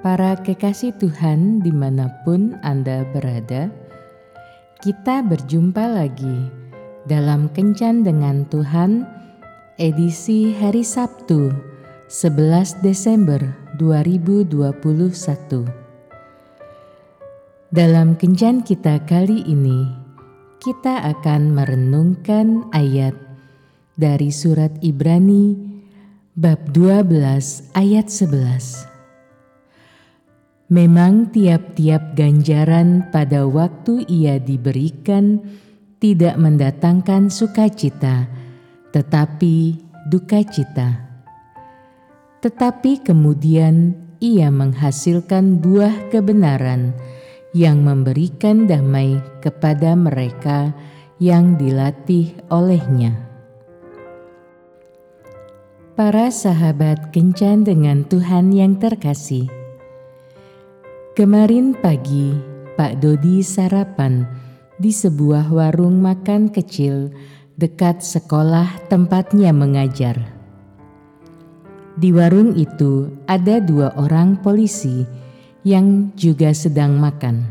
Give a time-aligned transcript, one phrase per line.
[0.00, 3.68] Para kekasih Tuhan di mana pun Anda berada,
[4.80, 6.48] kita berjumpa lagi
[7.04, 9.04] dalam Kencan dengan Tuhan
[9.76, 11.52] edisi hari Sabtu
[12.08, 13.44] 11 Desember
[13.76, 15.68] 2021.
[17.68, 19.84] Dalam Kencan kita kali ini,
[20.64, 23.12] kita akan merenungkan ayat
[24.00, 25.60] dari surat Ibrani
[26.40, 28.89] bab 12 ayat 11.
[30.70, 35.42] Memang tiap-tiap ganjaran pada waktu ia diberikan
[35.98, 38.30] tidak mendatangkan sukacita,
[38.94, 41.10] tetapi duka cita.
[42.38, 46.94] Tetapi kemudian ia menghasilkan buah kebenaran
[47.50, 50.70] yang memberikan damai kepada mereka
[51.18, 53.26] yang dilatih olehnya.
[55.98, 59.59] Para sahabat kencan dengan Tuhan yang terkasih,
[61.10, 62.30] Kemarin pagi,
[62.78, 64.22] Pak Dodi sarapan
[64.78, 67.10] di sebuah warung makan kecil
[67.58, 70.14] dekat sekolah tempatnya mengajar.
[71.98, 75.02] Di warung itu ada dua orang polisi
[75.66, 77.42] yang juga sedang makan.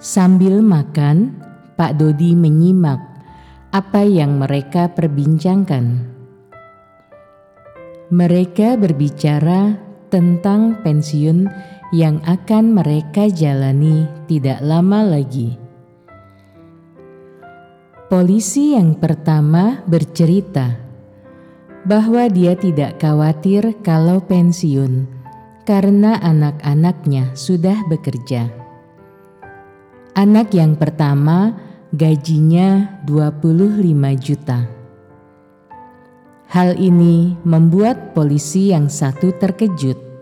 [0.00, 1.44] Sambil makan,
[1.76, 3.04] Pak Dodi menyimak
[3.68, 6.08] apa yang mereka perbincangkan.
[8.08, 11.48] Mereka berbicara tentang pensiun
[11.96, 15.56] yang akan mereka jalani tidak lama lagi.
[18.12, 20.76] Polisi yang pertama bercerita
[21.88, 25.08] bahwa dia tidak khawatir kalau pensiun
[25.64, 28.52] karena anak-anaknya sudah bekerja.
[30.12, 31.56] Anak yang pertama
[31.96, 33.80] gajinya 25
[34.20, 34.81] juta.
[36.52, 40.12] Hal ini membuat polisi yang satu terkejut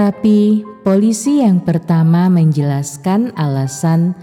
[0.00, 4.16] tapi polisi yang pertama menjelaskan alasan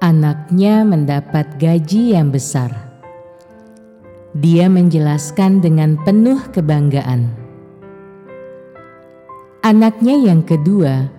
[0.00, 2.72] anaknya mendapat gaji yang besar.
[4.32, 7.28] Dia menjelaskan dengan penuh kebanggaan.
[9.60, 11.12] Anaknya yang kedua,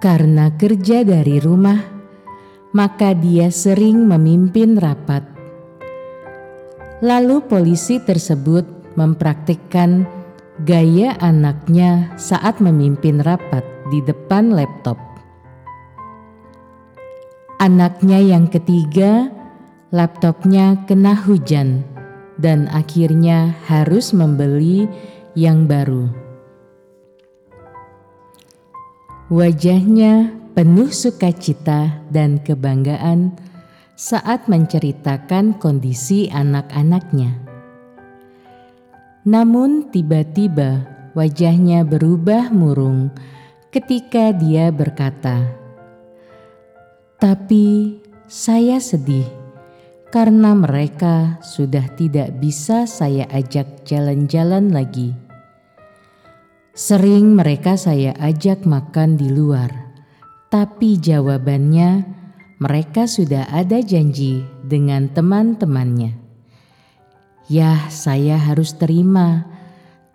[0.00, 1.84] karena kerja dari rumah,
[2.72, 5.35] maka dia sering memimpin rapat.
[7.04, 8.64] Lalu polisi tersebut
[8.96, 10.08] mempraktikkan
[10.64, 13.60] gaya anaknya saat memimpin rapat
[13.92, 14.96] di depan laptop.
[17.60, 19.28] Anaknya yang ketiga,
[19.92, 21.84] laptopnya kena hujan
[22.40, 24.88] dan akhirnya harus membeli
[25.36, 26.08] yang baru.
[29.28, 33.36] Wajahnya penuh sukacita dan kebanggaan
[33.96, 37.32] saat menceritakan kondisi anak-anaknya.
[39.24, 40.84] Namun tiba-tiba
[41.16, 43.08] wajahnya berubah murung
[43.72, 45.48] ketika dia berkata,
[47.16, 47.98] "Tapi
[48.28, 49.24] saya sedih
[50.12, 55.16] karena mereka sudah tidak bisa saya ajak jalan-jalan lagi.
[56.76, 59.72] Sering mereka saya ajak makan di luar,
[60.52, 62.04] tapi jawabannya
[62.56, 66.16] mereka sudah ada janji dengan teman-temannya."
[67.46, 69.46] Ya, saya harus terima,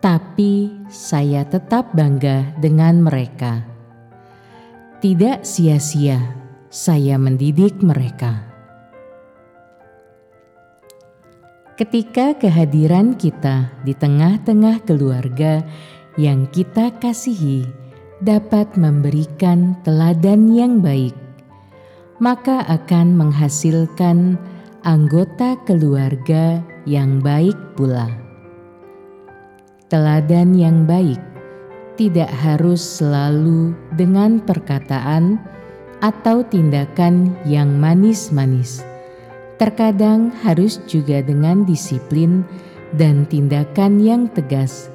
[0.04, 3.64] tapi saya tetap bangga dengan mereka.
[5.00, 6.20] Tidak sia-sia
[6.68, 8.52] saya mendidik mereka.
[11.72, 15.64] Ketika kehadiran kita di tengah-tengah keluarga
[16.20, 17.64] yang kita kasihi
[18.20, 21.16] dapat memberikan teladan yang baik,
[22.22, 24.38] maka akan menghasilkan
[24.86, 28.06] anggota keluarga yang baik pula.
[29.90, 31.18] Teladan yang baik
[31.98, 35.42] tidak harus selalu dengan perkataan
[35.98, 38.86] atau tindakan yang manis-manis.
[39.58, 42.46] Terkadang harus juga dengan disiplin
[42.94, 44.94] dan tindakan yang tegas.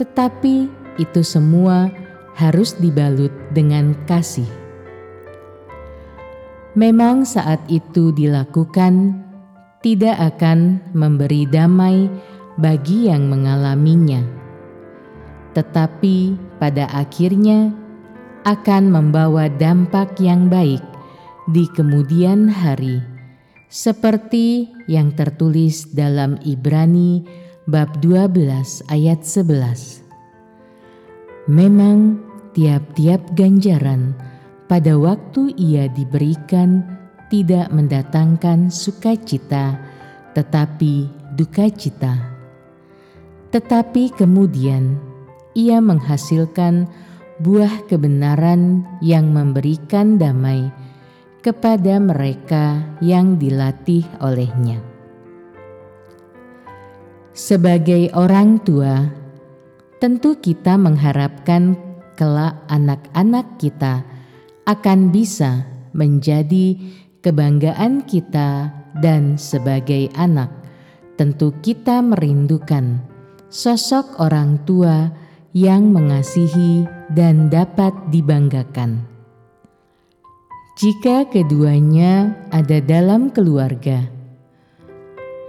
[0.00, 1.92] Tetapi itu semua
[2.32, 4.69] harus dibalut dengan kasih.
[6.78, 9.18] Memang saat itu dilakukan
[9.82, 12.06] tidak akan memberi damai
[12.62, 14.22] bagi yang mengalaminya,
[15.50, 17.74] tetapi pada akhirnya
[18.46, 20.78] akan membawa dampak yang baik
[21.50, 23.02] di kemudian hari,
[23.66, 27.26] seperti yang tertulis dalam Ibrani
[27.66, 30.06] bab 12 ayat 11.
[31.50, 32.22] Memang
[32.54, 34.29] tiap-tiap ganjaran
[34.70, 36.86] pada waktu ia diberikan
[37.26, 39.74] tidak mendatangkan sukacita,
[40.38, 42.14] tetapi duka cita.
[43.50, 44.94] Tetapi kemudian
[45.58, 46.86] ia menghasilkan
[47.42, 50.70] buah kebenaran yang memberikan damai
[51.42, 54.78] kepada mereka yang dilatih olehnya.
[57.34, 59.02] Sebagai orang tua,
[59.98, 61.74] tentu kita mengharapkan
[62.14, 64.19] kelak anak-anak kita
[64.70, 66.78] akan bisa menjadi
[67.26, 68.70] kebanggaan kita
[69.02, 70.50] dan sebagai anak,
[71.18, 73.02] tentu kita merindukan
[73.50, 75.10] sosok orang tua
[75.50, 79.02] yang mengasihi dan dapat dibanggakan.
[80.78, 84.06] Jika keduanya ada dalam keluarga,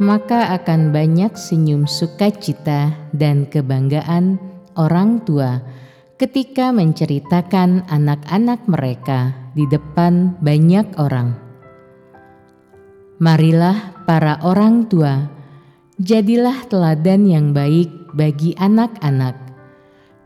[0.01, 4.41] maka akan banyak senyum sukacita dan kebanggaan
[4.74, 5.62] orang tua
[6.21, 11.33] ketika menceritakan anak-anak mereka di depan banyak orang.
[13.18, 15.25] Marilah para orang tua,
[15.97, 19.33] jadilah teladan yang baik bagi anak-anak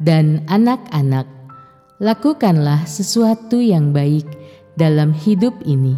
[0.03, 1.31] dan anak-anak,
[2.03, 4.27] lakukanlah sesuatu yang baik
[4.75, 5.95] dalam hidup ini,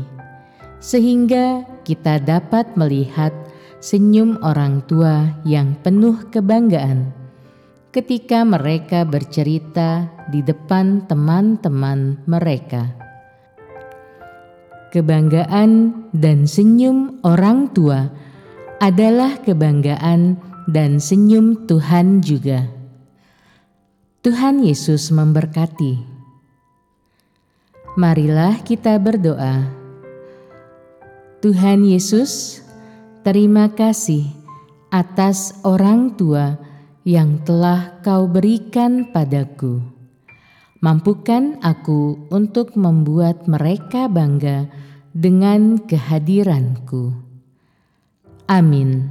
[0.78, 3.34] sehingga kita dapat melihat
[3.82, 7.17] senyum orang tua yang penuh kebanggaan
[7.92, 12.92] ketika mereka bercerita di depan teman-teman mereka.
[14.92, 18.08] Kebanggaan dan senyum orang tua
[18.80, 22.68] adalah kebanggaan dan senyum Tuhan juga.
[24.24, 26.20] Tuhan Yesus memberkati.
[27.96, 29.64] Marilah kita berdoa.
[31.40, 32.62] Tuhan Yesus,
[33.24, 34.28] terima kasih
[34.92, 36.67] atas orang tua
[37.08, 39.80] yang telah Kau berikan padaku.
[40.84, 44.68] Mampukan aku untuk membuat mereka bangga
[45.16, 47.16] dengan kehadiranku.
[48.52, 49.08] Amin.